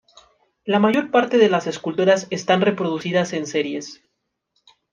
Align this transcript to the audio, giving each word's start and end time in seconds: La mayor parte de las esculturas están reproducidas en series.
La 0.65 0.79
mayor 0.79 1.11
parte 1.11 1.37
de 1.37 1.47
las 1.47 1.67
esculturas 1.67 2.25
están 2.31 2.61
reproducidas 2.61 3.33
en 3.33 3.45
series. 3.45 4.01